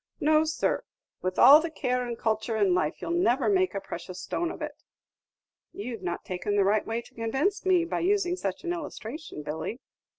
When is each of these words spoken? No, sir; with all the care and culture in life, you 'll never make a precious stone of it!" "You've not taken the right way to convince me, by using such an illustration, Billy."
No, 0.19 0.45
sir; 0.45 0.83
with 1.21 1.37
all 1.37 1.61
the 1.61 1.69
care 1.69 2.03
and 2.07 2.17
culture 2.17 2.57
in 2.57 2.73
life, 2.73 3.03
you 3.03 3.07
'll 3.09 3.13
never 3.13 3.47
make 3.47 3.75
a 3.75 3.79
precious 3.79 4.19
stone 4.19 4.49
of 4.49 4.59
it!" 4.59 4.81
"You've 5.73 6.01
not 6.01 6.25
taken 6.25 6.55
the 6.55 6.63
right 6.63 6.87
way 6.87 7.03
to 7.03 7.13
convince 7.13 7.67
me, 7.67 7.85
by 7.85 7.99
using 7.99 8.35
such 8.35 8.63
an 8.63 8.73
illustration, 8.73 9.43
Billy." 9.43 9.79